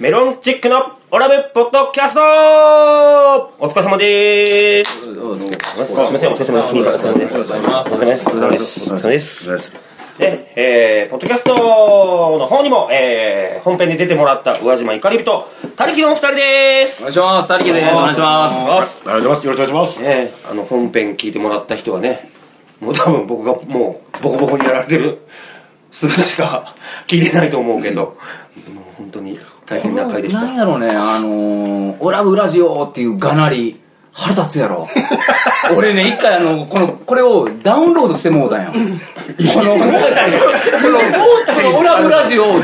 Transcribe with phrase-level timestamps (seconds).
[0.00, 2.20] メロンチックのオラブポッドキャスト
[3.60, 5.02] お疲れ様でーす。
[5.02, 6.74] すみません、お疲れ様です。
[6.74, 7.38] お疲れ様です。
[7.38, 8.28] お疲れ様です。
[8.28, 8.80] お疲れ様です。
[8.80, 9.72] お疲れ様です。
[10.18, 17.02] で、えー、ポッドキャストの方にも、えー、本編で出てもらった宇和島怒り人、たりきのお二人でーす。
[17.02, 17.46] お願いします。
[17.48, 17.80] たりきです。
[17.96, 18.62] お願いします。
[18.64, 19.46] お願いします。
[19.46, 20.02] よろしくお願いします。
[20.02, 22.28] ねあの、本編聞いてもらった人はね、
[22.80, 25.20] もう多分僕がもう、ボコボコにやられてる
[25.92, 26.74] 姿しか
[27.06, 28.16] 聞いてないと思うけど、
[28.74, 30.42] もう本当に大変な回でした。
[30.42, 33.80] なんやろうね、あのー、オラブラジオっていうがなり、
[34.16, 34.88] 腹立つやろ。
[35.76, 38.70] 俺ね、一回あの、この、これをダウンロードしてもうたんや。
[38.70, 39.78] この、こ
[41.60, 42.60] の、オラブラジオを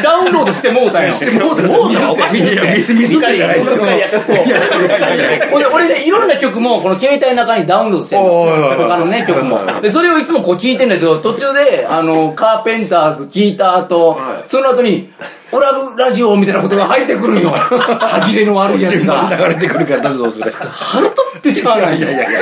[0.00, 1.10] ダウンロードしてもうたんや。
[1.10, 3.60] してもうたもうたおかしい水水じゃない。
[5.52, 9.58] 俺、俺ね、いろんな曲も、この携帯の中にダウンロードしてる他のね、曲も。
[9.80, 15.10] で、それをいつもこう聞いてんだけど、途中で、あの、カーペンターズ聞いた後、その後に、
[15.52, 17.50] オラブラジオみたいなことが入ってくるんよ。
[17.54, 19.30] 歯切れの悪いやつが。
[19.30, 21.98] 流れてくるから、どうする腹立ってしゃあない。
[21.98, 22.40] いやいやいやいや。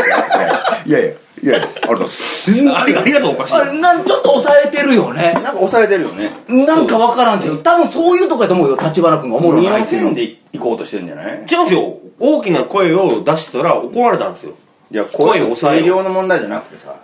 [0.86, 1.12] いやいや。
[1.42, 2.70] いやいや、ありがとうございます。
[2.77, 3.55] ありがとうおかしい。
[3.55, 5.33] あれ、なん、ちょっと抑えてるよね。
[5.33, 6.33] なんか抑えてるよね。
[6.48, 9.84] なんかわからんけど、多分そういうとこやと思うよ、立花君が思うよ。
[9.84, 11.95] 線で行こうとしてるんじゃない違うんですよ。
[12.19, 14.52] 大きな声を出したら怒られたんですよ。
[14.92, 15.80] いや、声を抑え。
[15.80, 16.95] 声量の問題じゃなくてさ。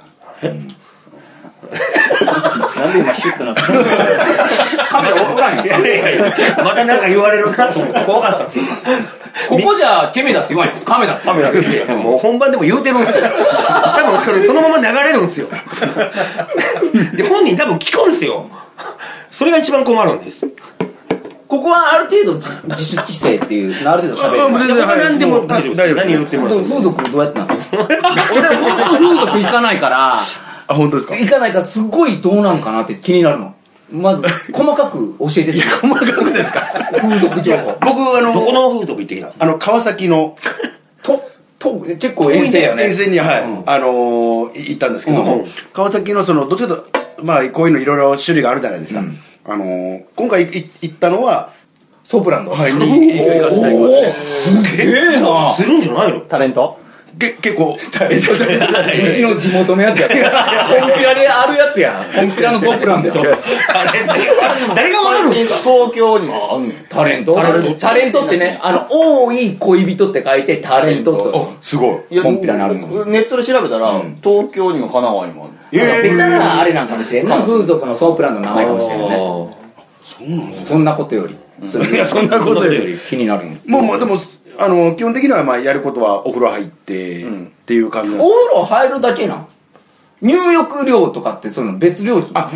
[0.43, 0.55] え
[2.77, 6.25] なんで今シュッとなったカメラおらんやいやいや
[6.65, 8.65] またなんか言われるなと思って怖かったんですよ。
[9.49, 10.77] ここじゃケメだって言わんよ。
[10.85, 11.19] カメだ。
[11.19, 11.51] カメだ。
[11.53, 13.25] いやもう本番でも言うてるんですよ。
[13.27, 15.49] 多分それそのまま流れるんですよ。
[17.17, 18.49] で本人多分聞くんですよ。
[19.31, 20.47] それが一番困るんです。
[21.49, 24.67] ここはある程度自自主規制っていう、ある程度喋る。
[24.67, 24.99] 全然はい。
[24.99, 25.71] 何でも大丈夫。
[25.71, 27.55] です大丈夫何言ってもらっても風俗どうやってなの？
[27.87, 30.19] 俺本当風俗行かないから、
[30.69, 31.17] あ、本当ですか？
[31.17, 33.55] 行かないからすごいどうなんかなって気になるの。
[33.91, 34.23] まず、
[34.53, 36.63] 細かく教えていや、細かくですか？
[37.01, 37.77] 風俗情報。
[37.81, 40.37] 僕、あどこの、の風俗行ってきたあの、川崎の
[41.03, 41.23] と、
[41.59, 42.85] と、結構遠征やね。
[42.89, 46.83] 遠征に、はい、あのー、行ったんですけども、川崎のその、どっちかという
[47.17, 49.03] と、まあ、こういうのいろいろ種類があるじゃないですか。
[49.49, 50.47] あのー、今回い
[50.83, 51.51] 行ったのは、
[52.05, 52.51] ソープランド。
[52.53, 52.81] はい、に
[53.19, 56.79] 行かせていただきましてすげえなするんじゃないのタレント
[57.19, 60.09] け結構、うちの地元のやつや。
[60.09, 62.05] コンピラであるやつや。
[62.15, 63.11] コンピラのソープランド。
[64.75, 66.87] 誰がわかるんですか東京にもあんねん。
[66.89, 67.35] タレント
[67.79, 71.53] タレントってね、あの、多い恋人って書いてタレントと。
[71.53, 72.21] あ、すごい。
[72.21, 75.53] コンピラにあるのネットで調べたら、東京にも神奈川にもある。
[75.73, 77.43] えベタなあれなんかもしれんな。
[77.43, 79.17] 風俗のソープランドの名前かもしれんよね。
[80.07, 81.35] そうなんそんなことより。
[81.35, 82.99] いや、そんなことより。
[82.99, 84.17] 気になるんもう、まあ、でも、
[84.59, 87.27] あの、基本的には、まあ、やることはお風呂入って、っ
[87.67, 89.47] ていう感じお風呂入るだけなん？
[90.23, 92.51] 入浴料とかってその別料金あ、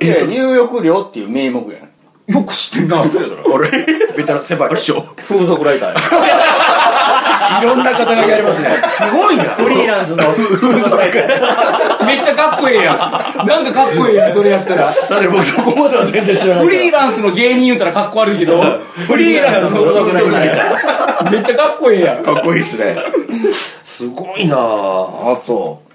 [0.00, 1.92] いや入浴料っていう名目やね
[2.26, 3.02] よく知ってんな。
[3.52, 3.68] 俺、
[4.16, 5.02] ベテラン、先輩、師匠。
[5.16, 5.94] 風俗ライターや。
[7.60, 8.70] いろんな肩書きありますね。
[8.88, 9.44] すごいな。
[9.44, 10.24] フリーランスの。
[12.06, 13.46] めっちゃかっこええやん。
[13.46, 14.84] なんかかっこええやんそれやったら。
[14.86, 16.64] だって僕そこまでは全然知らないから。
[16.64, 18.60] フリーランスの芸人言うたらかっこ悪いけど
[19.06, 22.96] フリーランスの風俗ライターめっちゃかっこええやんかっこいいっすね。
[23.82, 24.56] すごいな。
[24.56, 24.58] あ
[25.44, 25.92] そう。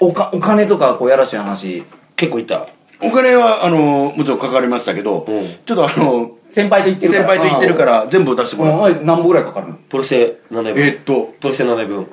[0.00, 1.84] おかお金とかこうやらしい話。
[2.16, 2.66] 結構いった。
[3.02, 5.44] お金は、あの、もちろんかかりましたけど、うん。
[5.66, 7.24] ちょっとあの、先輩と言ってるから。
[7.24, 9.04] 先輩と言ってるから全部出してもらう。
[9.04, 9.74] 何本ぐらいかかるの？
[9.74, 10.82] プロセ何台分。
[10.84, 12.06] えーっと、プロセ何台分。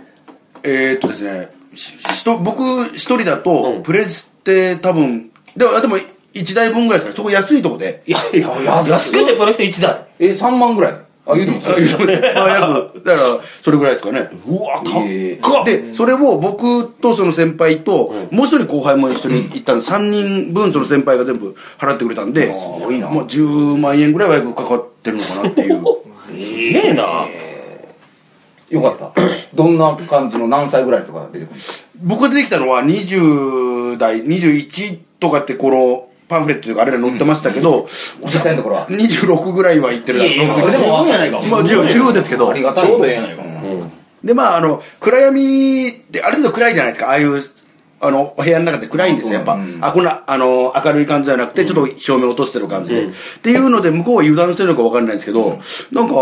[0.64, 3.84] えーっとですね、ししと僕一人だと、うん。
[3.84, 5.98] プレステ多分、でも、でも
[6.34, 8.04] 1台分ぐらいですから、そこ安いとこで。
[8.08, 8.50] いやいや
[8.88, 10.06] 安くてプロセ1台。
[10.20, 10.96] え3万ぐらい？
[11.32, 14.30] あ言うてもあ約、だから、それぐらいですかね。
[14.48, 23.10] うわえで、それを僕とその先輩と、もう一人後輩も一緒に行ったんで、3人分その先輩が全部払ってくれたんで、ごいな。
[23.10, 25.84] もう10万円ぐらいは約かかってるのかなっていう。
[26.42, 27.26] すげえな。
[28.70, 29.12] よかった。
[29.54, 31.60] どんな感じの何歳ぐらいとか出てくる
[32.04, 37.88] 僕が出てきたのは20代、21とかってこのパンフレットというかあれら載ってましたけど、
[38.24, 38.88] 実際のところは。
[38.88, 40.34] 26ぐらいは行ってるだろう。
[40.34, 41.42] いやいやそれでもないか。
[41.42, 42.50] まあ十十分ですけど。
[42.50, 42.88] ありがたい。
[42.88, 43.44] ちょうどええやないか。
[44.24, 47.10] でまああの暗闇である程度暗いじゃないですか。
[47.10, 47.42] ああいう
[48.04, 53.12] あのお部屋の中って暗いんですよやっぱ、うんあこんなあの明るい感じじゃなくてちょっと照明落としてる感じで、っ
[53.44, 55.60] ていうので向こうは油断してるのか分かんないんですけど、
[55.92, 56.14] なんか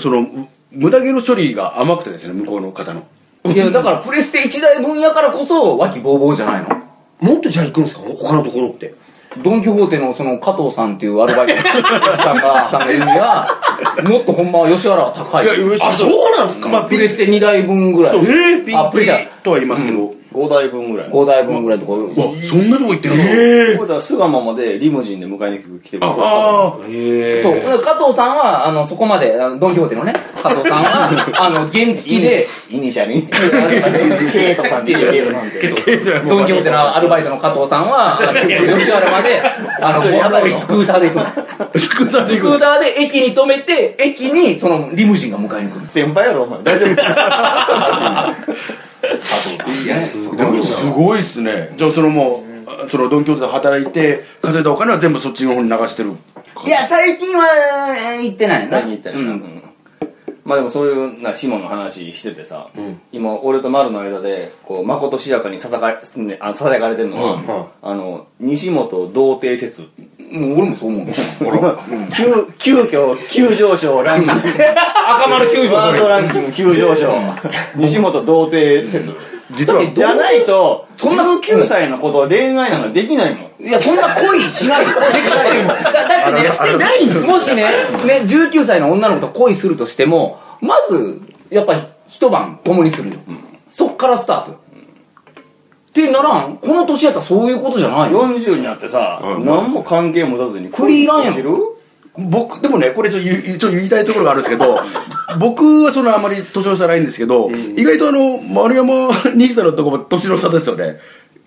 [0.00, 3.06] そのむ無駄毛の処理が甘くてですね向こうの方の。
[3.46, 6.77] いやだからプレステ1台分やからこそ脇ボーボーじゃないの？
[7.20, 8.02] もっとじゃあ行くんですか？
[8.02, 8.94] 他のところって。
[9.42, 11.62] ドン・キホーテのその加藤さんっていうアルバイトの
[12.16, 13.46] さんがさんが言うには
[14.04, 15.44] もっとほんまは吉原は高い。
[15.44, 16.68] いや嬉しいあそうなんすか？
[16.68, 18.12] まあプレステ2台分ぐらい。
[18.12, 18.32] そうピ
[18.62, 21.14] ンピあプレステとは言いますけど、5台分ぐらいの。
[21.14, 21.98] 5台分ぐらいとかわ
[22.42, 23.22] そんなとこ行ってるの？
[23.24, 27.82] これだから巣鴨までリムジンで迎えに来てくれあてあえそう。
[27.82, 32.46] 加藤さんはあのそこまであのドン・キホーテのね加藤さんは あの原付で。
[32.70, 33.14] イニシャル。
[33.14, 35.32] にケイトさんっていう
[36.28, 39.40] ドン・キホーテのアルバイトの加藤さんは吉原まで
[39.80, 40.58] あのそれやばいの。
[40.58, 41.24] スクーターで行くの。
[41.78, 42.40] スクーターで行く。
[42.40, 45.94] スクーターで駅に止めて駅にそのリムジンが迎えに来るんです。
[45.94, 46.62] 先輩やろお前。
[46.62, 46.94] 大丈夫。
[50.36, 51.72] でもすごいっすね。
[51.76, 52.44] じゃあそのも
[52.86, 56.12] うそのドン・キホーテで働いて稼いだお金は全部そっちの方に流してる
[56.66, 57.46] いや最近は
[57.96, 58.70] えー行ってないな。
[58.70, 59.62] 最近言ったよな、うんうん
[60.48, 62.70] まあでもそういうなシモンの話しててさ、
[63.12, 69.82] 今俺と丸の間でこうまことしやかにささか,、ね、あのささやかれてるのは、あの西本童貞説。
[70.30, 71.06] もう俺もそう思う。
[72.58, 74.40] 急急遽急上昇ランキング。
[75.08, 77.14] 赤丸球ワールドランキング急上昇。
[77.76, 79.14] 西本童貞説
[79.52, 83.66] 実はじゃないとそんな19歳の子と恋愛なんかできないもん。
[83.66, 84.94] いや、そんな恋しないよ。
[84.94, 87.62] だだってね、してないもしね、
[88.06, 93.16] ね、19歳の女の子と恋するとしても、まず、やっぱり一晩共にするよ。
[93.70, 94.58] そっからスタートよ。
[95.88, 96.58] ってならん？
[96.58, 98.22] この年やったらそういうことじゃないよ。
[98.22, 99.44] 40になってさ、うん。
[99.44, 101.34] 何も関係持たずにフリーランやん
[102.18, 104.78] 僕でもねこれちょっと言いちょっと言いたいところがあるんですけど
[105.38, 110.96] 僕はそのあまり年の差ないんですけど、意外とあの丸山兄さんのとこも年の差ですよね。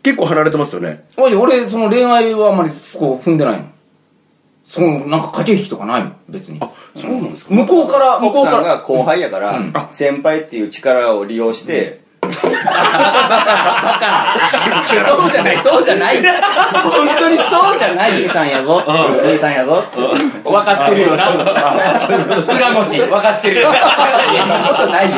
[0.03, 1.03] 結構離れてますよね。
[1.17, 3.65] おい俺、その恋愛はあんまりこう踏んでないの。
[4.67, 6.11] その、なんか駆け引きとかないの？
[6.29, 6.57] 別に。
[6.61, 7.53] あそうなんですか？
[7.53, 8.57] 向こうから、向こうから。
[8.59, 9.73] 奥さんが後輩やから、うん。
[9.91, 12.00] 先輩っていう力を利用して、
[12.31, 12.47] そ
[15.27, 16.21] うじゃない、そうじゃない。
[16.21, 16.33] 本
[17.17, 19.83] 当にそうじゃない兄さんやぞ、兄さんやぞ、
[20.43, 21.29] 分かってるよな。
[21.31, 23.67] 裏持ち、分かってるよ。
[23.67, 23.73] そ
[24.45, 25.15] んなことないよ。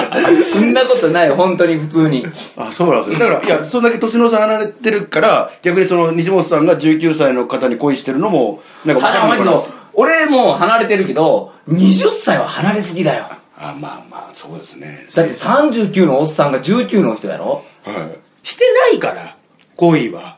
[0.52, 2.26] そんなことないよ、本当に普通に。
[2.58, 13.26] あそうなんですよだからいやそんだけ年の差離れてるから逆にその西本さんが19歳の方に恋してるのもなんか分かるの俺もう離れてるけど、20歳は離れすぎだよ。
[13.70, 15.08] あまあまあそうですね。
[15.16, 17.64] だって39のおっさんが19の人やろ？
[17.86, 18.48] はい。
[18.48, 19.38] してないから、
[19.76, 20.38] 恋は。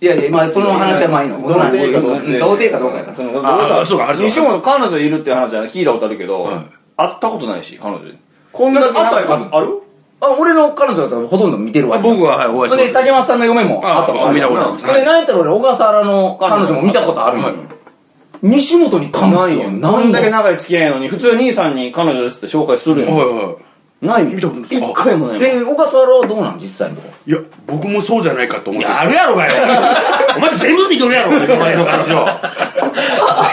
[0.00, 1.40] いやいや、まあその話はまあいいの。
[1.40, 2.18] 童貞かどう
[2.58, 3.16] かかどうかやから。
[3.16, 4.28] そのああそうかあれそうか。
[4.28, 6.54] 西本彼女いるっていう話は聞いたことあるけど、はい。
[6.96, 8.04] 会ったことないし彼女
[8.52, 9.82] こんだけ仲良くある？
[10.20, 11.96] あ俺の彼女だったらほとんど見てるわ。
[11.96, 14.12] あ僕ははいお会いしほんで、竹松さんの嫁もあ会った。
[14.12, 14.70] ことある見たことある。
[14.70, 17.46] んですほんで、なんやったら俺、小笠原の彼女も見たことあるんよ。
[17.46, 17.56] はい
[18.42, 20.00] 西本に彼女ないよこな。
[20.00, 23.56] んだけ長い付き合いやのに普通兄さんに彼女ですって紹介するやん、はいはい
[24.02, 26.58] ない見たことないです一回もないもんで、小笠原はどうなん？
[26.58, 26.98] 実際の。
[27.24, 29.52] いや僕もそうじゃないかと思っていや、あるやろがよ。
[30.36, 32.26] お前全部見とるやろ、お前の彼女。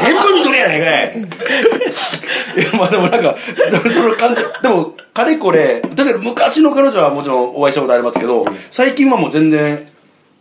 [0.01, 1.19] 全部見とるやないかい。
[1.19, 3.35] いやまあでもなんか、
[3.69, 9.87] でもその感じ、でも、かれこれ、確かに昔の彼女はもちろんお会いしたことありますけど、最近はもう全然、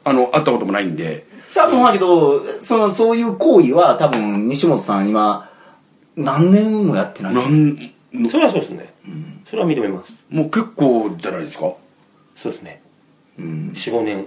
[0.04, 5.48] あの、会ったこともないんで、多分だけど、その、そういう行為は多分、西本さん今、
[6.16, 7.34] 何年もやってない。
[7.34, 7.76] なん、
[8.28, 8.92] それはそうですね。
[9.44, 10.24] それは認めます。
[10.30, 11.72] もう結構じゃないですか？
[12.36, 12.82] そうですね。
[13.38, 14.26] うん4、5年、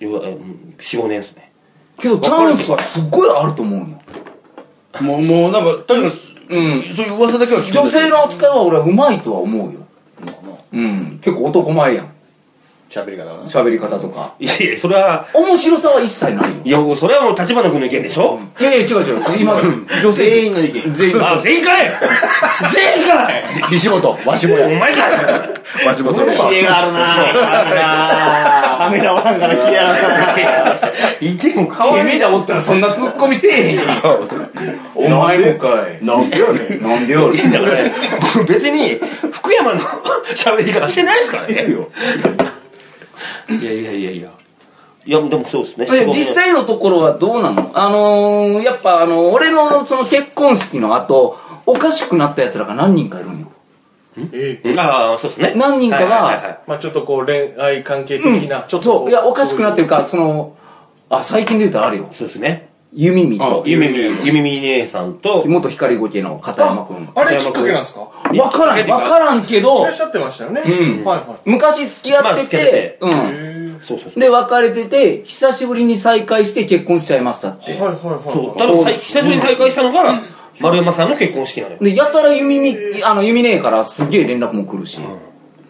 [0.00, 0.36] 4、
[0.78, 1.52] 5年ですね。
[1.98, 3.86] けど、チャンスはすっごいあると思うよ。
[5.02, 9.80] もう、もうなんか、確かに、うんそういう噂だけは聞くんです女性の扱いは俺はうまいとは思うよ。
[10.72, 11.20] うん。
[11.22, 12.11] 結構男前やん。
[12.92, 14.34] 喋り方喋り方とか。
[14.38, 16.84] いやいや、それは、面白さは一切ないよ。
[16.86, 18.38] いや、それはもう立花君の意見でしょ？
[18.60, 19.22] いやいや、違う違う。
[19.38, 19.54] 今、
[20.02, 20.24] 女性。
[20.30, 21.16] 全員の意見全員。
[21.26, 21.90] あ、全員かい
[22.70, 24.66] 全員かい西本、わしもや。
[24.66, 25.00] お前か
[25.86, 33.86] わしもそれキレがあるなあるなカメラワンからキレあるないても可君らおったらそんなツッコミせえへんやん。
[34.94, 36.04] お前もかい。
[36.04, 37.32] なんでよねなんでよ。
[37.32, 39.00] だからね、僕別に
[39.30, 39.80] 福山の
[40.36, 41.66] 喋り方してないですからね。
[43.48, 44.30] いやいやいやいや。
[45.04, 45.86] いや、でもそうですね。
[45.86, 47.72] で実際のところはどうなの？
[47.74, 53.48] あのー、やっぱあの、俺のその結婚式の後、おかしくなった奴らが何人かいるんよ。
[54.32, 55.54] えああ、そうですね。
[55.56, 60.56] 何人かがまあちょっとこう恋愛関係的な、ちょっとそう、こいや、おかしくなってるか、その、
[61.08, 62.08] あ、最近で言うとあるよ。
[62.12, 62.68] そうですね。
[62.94, 67.08] ゆみみと、ゆめみ、ゆめみ姉さんと、元光ゴケの片山くん。
[67.14, 70.68] あれきっかけなんですかわからん、わからんけどいらっ、しゃってましたよねう
[71.00, 73.10] んはいはい昔付き合っててうん。
[73.10, 74.20] へそうそうそう。
[74.20, 77.72] で、別れてて、久しぶりに再会して結婚しちゃいましたって。
[77.72, 80.20] えはいはいはいそう、たださい久しぶりに再会したのが、
[80.60, 81.78] 丸山さんの結婚式なのよ。
[81.80, 84.98] で、やたらゆみみ、あの、ゆみねえからすげえ連絡も来るし、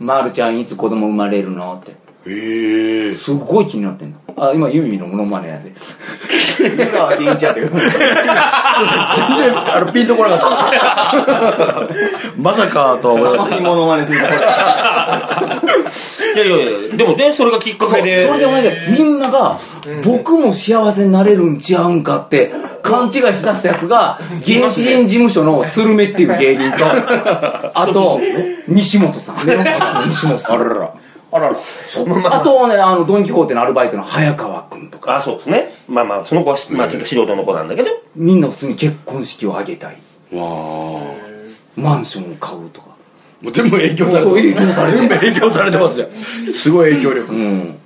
[0.00, 1.94] まるちゃんいつ子供生まれるのって。
[2.26, 4.18] ええすごい気になってんの。
[4.42, 5.70] あ今ユミのモノマネやで。
[6.58, 7.10] 全然あ
[9.84, 10.46] のピンとこなかった。
[12.36, 13.60] まさかとは思いました。
[13.60, 14.22] モノマネするい
[16.38, 18.26] やいやいや、でもね、それがきっかけで。
[18.26, 19.60] それでお前でみんなが
[20.02, 26.84] 僕も幸せになれるんちゃうんかって勘違いしだしたやつが原始人事務所のスルメっていう芸人と
[27.74, 28.18] あと
[28.66, 29.36] 西本さん
[30.08, 30.56] 西本さん。
[30.60, 30.90] あらら
[31.32, 31.56] あらら。
[31.56, 35.16] あとねあのドン・キホーテのアルバイトの早川君とか。
[35.16, 35.72] あ、そうですね。
[35.88, 37.90] まあまあ、その子は、まあちょっと素人の子なんだけど。
[38.14, 39.96] みんな普通に結婚式を挙げたい。
[40.34, 41.00] わあ。
[41.74, 42.88] マンションを買うとか。
[43.40, 46.08] もう全部影響されてそう影響されて全部影響されてますよ。
[46.52, 47.34] すごい影響力。
[47.34, 47.78] うん。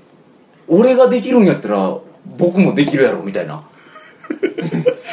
[0.69, 1.97] 俺ができるんやったら
[2.37, 3.63] 僕もできるやろみたいな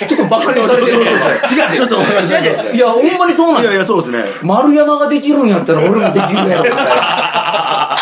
[0.07, 7.97] ちょっとバカにされてる違うちょっとわかりましたいやほんまにそうなんいだやいやそうですね丸山ができるんやったら俺もできるやろみたいな。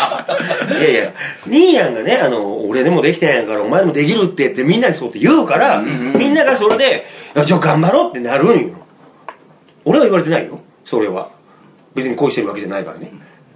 [0.80, 1.12] いやいや、
[1.46, 7.04] ニーヤンがね、あの、俺でもできたんやから、お前もできるって言ってみんなにそうって言うから、みんながそれで、
[7.36, 8.76] いやじゃあ頑張ろうってなるんよ。
[9.84, 11.30] 俺は言われてないよ、それは。
[11.94, 13.12] 別に恋してるわけじゃないからね。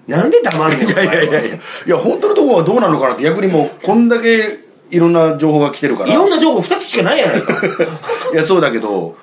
[0.07, 4.59] なんで黙るのいやいやいやいやいや本当のところはどうなのかなって逆にもうこんだけ
[4.91, 7.53] いろんな情報が来てるからいろんな情報2つしかないやないか。
[8.33, 9.17] いやそうだけど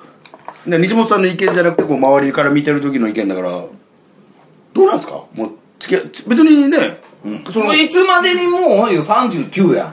[0.66, 3.48] ね西本さんの意見じゃなくてこう周りから見てる時の意見だから
[4.74, 5.12] どうなんですか？
[5.34, 6.78] もう付き合別にね、
[7.52, 9.84] そのもういつまでにもう39や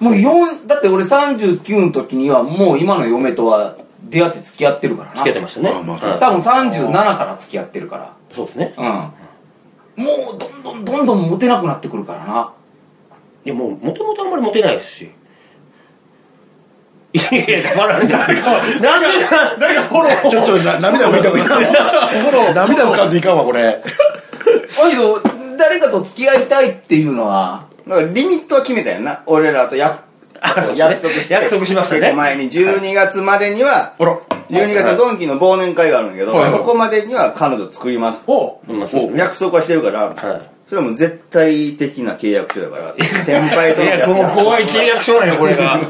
[0.00, 0.04] ん。
[0.04, 3.76] もう4、だって俺39の時にはもう今の嫁とは
[4.08, 5.16] 出会って付き合ってるからな。
[5.16, 5.70] 付き合ってましたね。
[5.70, 8.12] あまあそううん多分37から付き合ってるから。
[8.32, 8.74] そうですね。
[8.78, 8.84] うん。
[8.84, 9.12] も
[10.34, 12.50] うどんどんどんどんモテなくなってくるからな。
[13.44, 15.10] いや、もう、もともとあんまりモテないですし。
[17.12, 18.36] いやいや、黙られてなんで
[20.30, 21.46] ちょちょな涙拭いた方がいい。
[21.46, 21.58] か
[22.54, 23.62] 涙拭かんといかんわこれ。
[23.62, 23.82] だ
[24.90, 25.20] けど、
[25.58, 29.22] 誰かと付き合いたいっていうのは、だからリミットは決めたよな。
[29.26, 30.04] 俺らとや
[30.76, 31.34] 約束して。
[31.34, 32.12] 約束しましたね。
[32.12, 34.18] 前に12月までにはあら。
[34.50, 38.24] 12月のドンキの忘年会があるんだけど、そこまでには彼女作ります。
[39.14, 45.80] 約束はしてるから、はいそれはもう絶対的な契約書だから先輩といや、もう怖い契約書なんよ、これが。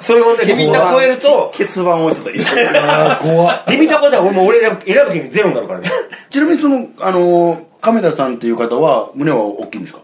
[0.00, 2.54] それをね、リミッター超えると、結番をしたと一緒
[3.20, 5.90] 怖っリミッター超えたら俺もう俺選ぶ選ぶ権利ゼロになるからね。
[6.30, 9.98] ちなみにそのあの亀田さんっていう方は胸は大きいんですか？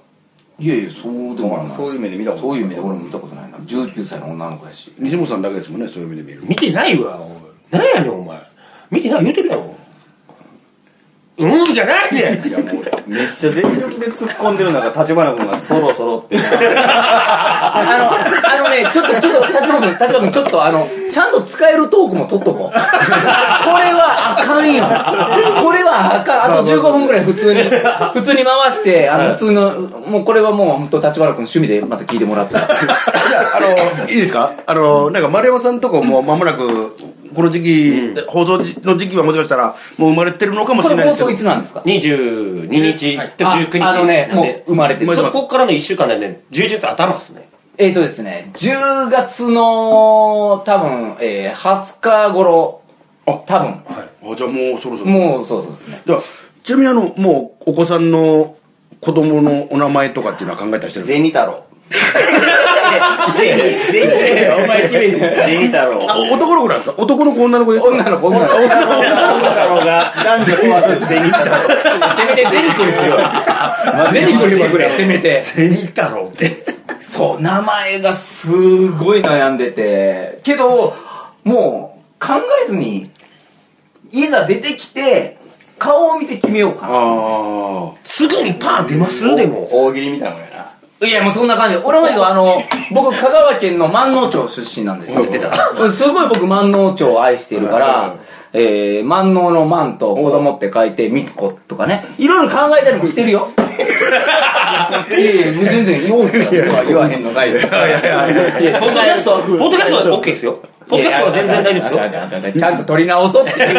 [0.58, 1.76] いやいや、そうでもない。
[1.76, 3.58] そういう目で見たことそういう意味で俺も見たことないな。
[3.58, 4.92] 19歳の女の子やし。
[4.98, 7.30] 西本さんだけですもんねそういう目で見る見てないわ、おい。
[7.70, 8.42] 何やねん、お前。
[8.90, 9.76] 見てない言うてるやろ。
[11.38, 12.46] うんじゃないねん。
[12.48, 18.10] いやもうめっちゃ全力で突っ込んでる中立花君がそろそろってあの、
[18.58, 22.70] あのね、ちょっと、ちょっと、立花君、立花君、ちょっと、あの、ちゃんと使えるトークも取っとこう。
[22.70, 22.82] これ
[23.94, 24.84] はあかんよ。
[25.64, 26.52] これはあかん。
[26.52, 27.62] あと15分ぐらい普通に、
[28.12, 29.70] 普通に回して、あの、普通の、
[30.06, 32.54] もうこれはもう本当立花君趣味でまた聞いてもらって。
[32.56, 34.52] じゃあ、あの、いいですか？
[34.66, 36.94] あの、なんか丸山さんとこも間もなく、
[37.34, 41.30] この時期、放送の時期はもしかしたら、もう生まれてるのかもしこれないですけど。
[41.30, 43.16] いつなんですか？22日。
[43.36, 43.80] と19日。
[43.80, 45.14] ああのねもう生まれてる。
[45.14, 47.48] そこからの1週間でね、11月頭ですね。
[47.78, 52.82] えーとですね、10月の、多分、えー、20日頃、
[53.26, 55.10] あ多分、あじゃあもうそろそろ。
[55.10, 56.02] もう、そうそうですね。
[56.06, 56.20] じゃあ、
[56.62, 58.56] ちなみにあの、もうお子さんの
[59.02, 61.64] 子供のお名前とかっていうのは考えたりしてるんです銭太郎
[64.64, 65.34] お前綺麗ね。
[65.46, 68.52] 銭太郎男の子なんですか男の子女の子で女の子、女の子。
[68.52, 71.52] 銭太郎が男女問わず銭太郎
[72.16, 73.18] せめてゼニコにすよ。
[74.12, 75.40] ゼニコにしてくれ、せめて。
[75.40, 76.64] 銭太郎って。
[77.02, 80.94] そう、名前がすごい悩んでて、けど、
[81.44, 82.34] もう、考
[82.64, 83.10] えずに、
[84.10, 85.36] いざ出てきて、
[85.78, 87.92] 顔を見て決めようかな。
[88.04, 89.68] すぐにパン出ますでも。
[89.72, 90.51] 大喜利みたいなもんや
[91.06, 91.84] いや、もうそんな感じで。
[91.84, 95.20] 俺も言うとあの、僕、香川県の万能町出身なんですよ。
[95.22, 95.54] 言ってた
[95.90, 98.16] すごい僕、万能町を愛しているから、
[98.52, 102.04] えー、万能の万と子供って書いて、みつことかね。
[102.18, 103.48] いろいろ考えたりもしてるよ。
[105.10, 110.58] いやいや、全然、よう言うまあ言わへんのかいポッドキャストは、ポッドキャストは OK ですよ。
[110.88, 112.60] ポッドキャストは全然大丈夫ですよ。
[112.60, 113.72] ちゃんと取り直そうって言う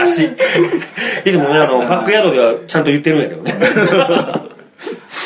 [0.00, 1.30] 優しい。
[1.30, 4.49] いつもね、あの、バックヤードではちゃんと言ってるんやけどね。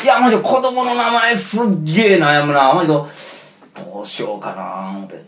[0.05, 2.71] いや、マジで子供の名前すっげえ悩むな。
[2.75, 5.25] マジで、どうしようかな思って。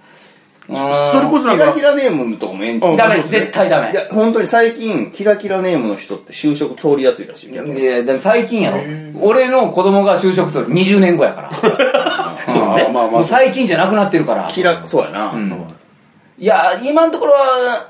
[0.68, 0.74] そ
[1.20, 3.96] れこそなんかキラキ、ラネームとかもええんちゃうあダメ、絶対ダメい。
[3.96, 8.84] や本当に最近キラキラネームの人って就職通りやすいらしい逆にいや、でも最近やろ。
[9.22, 11.52] 俺の子供が就職する20年後やから。
[12.48, 13.24] そうまあまあまあ。
[13.24, 14.48] 最近じゃなくなってるから。
[14.52, 15.74] キラそうやな、うん
[16.38, 17.90] いや、今のところは、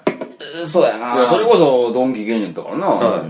[0.67, 1.15] そうやな。
[1.15, 2.87] いやそれこそドンキ芸人だからな、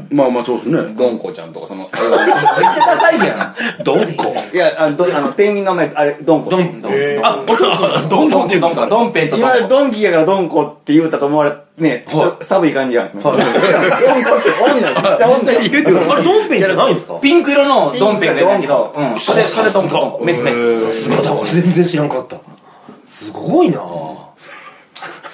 [0.10, 0.94] まあまあそうですね。
[0.96, 3.84] ドンコちゃんとかその めっちゃダサいやん。
[3.84, 4.36] どんこ。
[4.54, 6.50] いやあのどあのペンギンの名前あれドンコ。
[6.50, 7.44] どん、えーあ、
[8.10, 13.40] どんどんって言うんですかドンペンと今かドンキやからドンコって言うたと思われねちょっと寒い感じやん、ドンコって
[14.62, 17.94] 女実際女いるってあれ、ドンペンじゃないんですかピンク色の。
[17.98, 22.38] ドンペンがいけどうんそれそれドンコメスメスさすがだわ、全然知らんかった。
[23.08, 23.80] すごいな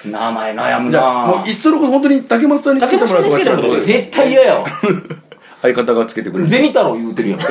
[0.06, 4.66] 名前悩むじゃあもなういっそのこと本当に竹松さんにつけてもらうらうとか絶対嫌やわ。
[5.62, 6.48] 相方がつけてくれる。
[6.50, 7.38] 銭太郎言うてるやん。
[7.40, 7.46] ま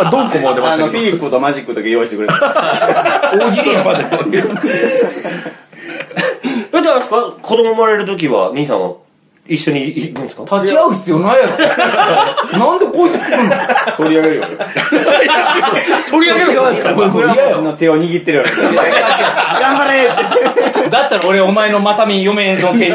[0.00, 0.86] あドンコも出まあしたけど。
[0.86, 2.34] のフィリップとマジックだけ用意してくれた。
[3.38, 3.86] 大喜利やん。
[3.86, 4.42] え、
[7.02, 7.16] すか？
[7.42, 8.92] 子供生まれる時は、兄さんは
[9.46, 10.42] 一緒に行くんですか？
[10.62, 12.58] 立ち会う必要ないやろ。
[12.58, 13.54] なんでこいつ来るの？
[13.96, 14.44] 取り上げるよ。
[16.10, 18.44] 取り上げるからこれ俺嫌やの手を握ってるよ
[19.60, 20.53] 頑張れって
[20.94, 22.92] だったら俺お前のまさみ嫁の手に。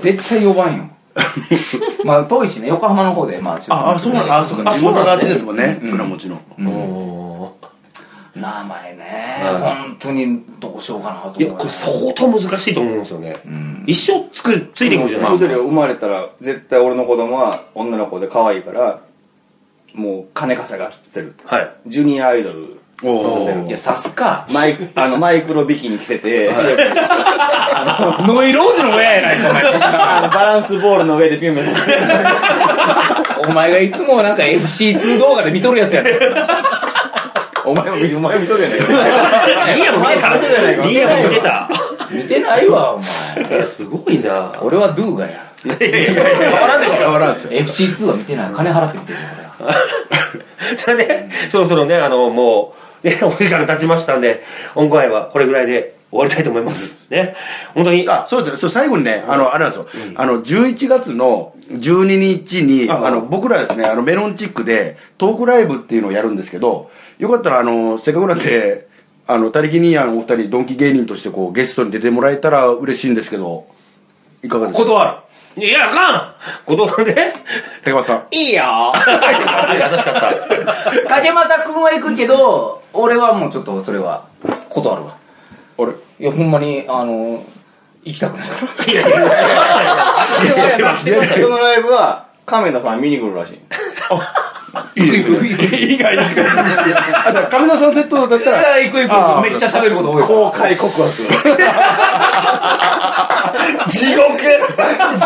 [0.00, 0.84] 絶対呼ばんよ。
[2.04, 4.72] まあ遠いしね横浜の方でまあああそうなんあそうか。
[4.72, 6.40] 地元があっちですもんね倉持の。
[6.60, 7.52] お
[8.38, 9.62] 名前ねはい。
[9.82, 13.36] 本当にどうしようかなと思ういや、これ相当難しいと思うんですよね。
[13.86, 15.38] 一生つく、ついてくるじゃない？
[15.38, 15.56] ですか。
[15.56, 19.00] 生まれたら絶対俺の子供は女の子で可愛いから
[19.94, 21.34] もう金稼がせる。
[21.46, 21.70] はい。
[21.88, 26.50] ジュニアアイドルいやさすかマイあのマイクロビキニ着せて、
[28.26, 29.62] ノイローゼの親やないかお前。
[29.64, 31.96] あのバランスボールの上でピュンピュンさせて。
[33.48, 36.02] お前がいつもなんか FC2 動画で見とるやつや。
[36.02, 36.18] で
[37.64, 39.76] お前も見お前見とるやないか。
[39.76, 40.34] いいやも見てた。
[40.88, 41.70] いいやも見てた。
[42.10, 43.48] 見てないわお前。
[43.58, 44.58] いや、すごいな。
[44.60, 45.52] 俺はドゥーガや。
[45.64, 46.96] いやいやいや変わらんでしょ。
[46.96, 47.52] 変わらんですよ。
[47.52, 48.52] FC2 は見てない。
[48.52, 49.24] 金払って見てるよ
[49.60, 49.74] 俺は。
[50.76, 56.96] じゃあね、そろそろね、あの、もう、ね、お時間経ちましたんで、音声はこれぐらいで終わりたいと思います。
[57.10, 57.36] ね。
[57.74, 58.56] 本当に、あそうですね。
[58.58, 68.88] そう最後にねあのあれなんですよ、あの11月の12日にあの僕らですねあのメロンチックでトークライブっていうのをやるんですけどよかったらあのせっかくなんで
[69.26, 73.66] あの他力兄やんお二人ドンキ芸人としてこうゲストに出てもらえたら嬉しいんですけど
[74.42, 74.84] いかがですか？
[74.88, 75.04] 断
[75.56, 75.62] る。
[75.66, 77.32] いや、あかんことで、
[77.82, 78.26] 竹松さん。
[78.30, 78.92] いいよ。
[78.94, 81.08] 優しかった。
[81.08, 84.26] 竹正君は行くけど俺はもうちょっとそれは
[84.68, 85.16] 断るわ。
[85.78, 85.92] あれ？
[86.20, 87.44] いやほんまにあの
[88.04, 88.92] 行きたくないから。
[88.92, 89.26] いやいやいや
[90.76, 90.94] いや。
[90.96, 93.60] 来てくださいそのライブは亀田さん見に来るらしい
[94.96, 95.38] いいですね
[95.94, 96.24] 意外にあ
[97.32, 101.08] じゃあ亀田さんセットだったら行く行くめっちゃ喋ること多い公開告白
[103.88, 104.38] 地獄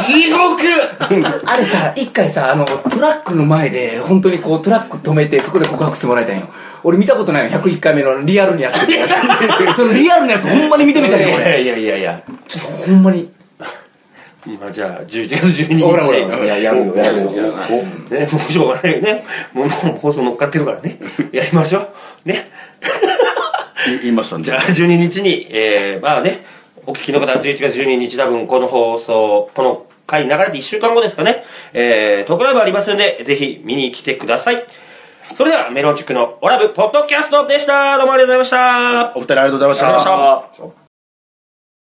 [0.01, 0.62] 地獄
[1.44, 6.48] あれさ一回さあのトラックの前で本当にこうトラック止めてそこで告白してもらいたいんよ
[6.85, 8.79] 俺見たことないよ101回目のリアルにやって
[9.77, 12.22] そのリアルなやつほんまに見てみたいよ俺いやいやいやいや。
[12.48, 13.31] ちょっとほんまに
[14.61, 15.83] まあじゃあ、11月12日。
[15.85, 17.31] ほらほらいややるよやるよ
[18.11, 19.25] ね、もうしょうがないよね。
[19.53, 20.98] もう放送乗っかってるからね。
[21.31, 21.92] やりましょ
[22.25, 22.29] う。
[22.29, 22.51] ね。
[23.88, 26.44] い言いましたんでじゃあ、12日に、えー、まあね、
[26.87, 34.66] お聞きの方は11月12日多分この放送、この回流れて1週間後ですかね、えー、トークライブありますので、ぜひ見に来てください。
[35.35, 37.97] それでは、メロンチックのオラブポッドキャストでした。
[37.97, 39.12] どうもありがとうございました。
[39.16, 40.82] お二人ありがとうございました。